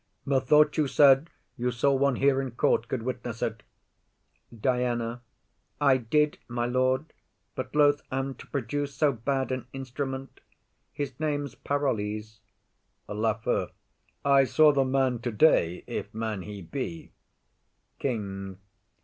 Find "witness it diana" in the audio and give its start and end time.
3.03-5.21